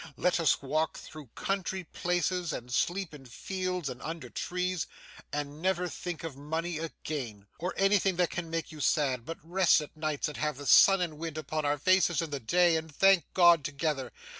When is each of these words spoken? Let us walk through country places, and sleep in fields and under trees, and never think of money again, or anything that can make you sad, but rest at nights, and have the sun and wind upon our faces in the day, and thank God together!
Let 0.17 0.39
us 0.39 0.63
walk 0.63 0.97
through 0.97 1.27
country 1.35 1.83
places, 1.83 2.53
and 2.53 2.73
sleep 2.73 3.13
in 3.13 3.27
fields 3.27 3.87
and 3.87 4.01
under 4.01 4.31
trees, 4.31 4.87
and 5.31 5.61
never 5.61 5.87
think 5.87 6.23
of 6.23 6.35
money 6.35 6.79
again, 6.79 7.45
or 7.59 7.75
anything 7.77 8.15
that 8.15 8.31
can 8.31 8.49
make 8.49 8.71
you 8.71 8.79
sad, 8.81 9.25
but 9.25 9.37
rest 9.43 9.79
at 9.79 9.95
nights, 9.95 10.27
and 10.27 10.37
have 10.37 10.57
the 10.57 10.65
sun 10.65 11.01
and 11.01 11.19
wind 11.19 11.37
upon 11.37 11.65
our 11.65 11.77
faces 11.77 12.19
in 12.19 12.31
the 12.31 12.39
day, 12.39 12.77
and 12.77 12.91
thank 12.95 13.31
God 13.35 13.63
together! 13.63 14.11